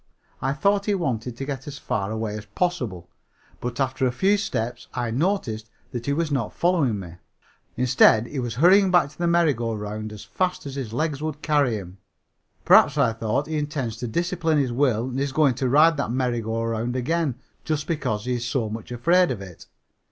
[0.41, 3.07] I thought he wanted to get as far away from it as possible,
[3.59, 7.17] but after a few steps I noticed that he was not following me.
[7.77, 11.21] Instead he was hurrying back to the merry go round as fast as his legs
[11.21, 11.99] would carry him.
[12.65, 16.09] "Perhaps," I thought, "he intends to discipline his will and is going to ride that
[16.09, 19.67] merry go round again just because he is so much afraid of it."